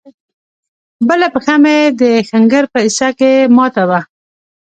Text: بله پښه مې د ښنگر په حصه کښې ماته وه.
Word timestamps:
بله 1.07 1.27
پښه 1.33 1.55
مې 1.63 1.77
د 2.01 2.01
ښنگر 2.29 2.63
په 2.73 2.77
حصه 2.85 3.09
کښې 3.19 3.31
ماته 3.55 3.83
وه. 3.89 3.99